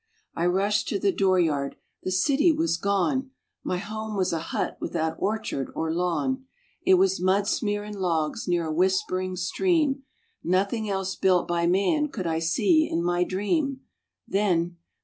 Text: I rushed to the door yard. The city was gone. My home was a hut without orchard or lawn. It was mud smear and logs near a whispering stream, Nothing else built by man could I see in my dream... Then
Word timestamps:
I 0.35 0.47
rushed 0.47 0.87
to 0.87 0.97
the 0.97 1.11
door 1.11 1.39
yard. 1.39 1.75
The 2.01 2.09
city 2.11 2.51
was 2.51 2.75
gone. 2.77 3.29
My 3.63 3.77
home 3.77 4.15
was 4.17 4.33
a 4.33 4.39
hut 4.39 4.77
without 4.81 5.15
orchard 5.19 5.69
or 5.75 5.93
lawn. 5.93 6.47
It 6.83 6.95
was 6.95 7.21
mud 7.21 7.47
smear 7.47 7.83
and 7.83 7.95
logs 7.95 8.47
near 8.47 8.65
a 8.65 8.73
whispering 8.73 9.35
stream, 9.35 10.01
Nothing 10.43 10.89
else 10.89 11.15
built 11.15 11.47
by 11.47 11.67
man 11.67 12.07
could 12.07 12.25
I 12.25 12.39
see 12.39 12.89
in 12.89 13.03
my 13.03 13.23
dream... 13.23 13.81
Then 14.27 14.77